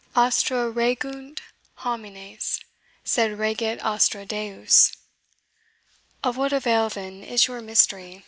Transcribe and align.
ASTRA 0.15 0.71
REGUNT 0.71 1.43
HOMINES, 1.75 2.61
SED 3.03 3.33
REGIT 3.37 3.77
ASTRA 3.83 4.25
DEUS." 4.25 4.93
"Of 6.23 6.37
what 6.37 6.51
avail, 6.51 6.89
then, 6.89 7.23
is 7.23 7.45
your 7.45 7.61
mystery?" 7.61 8.19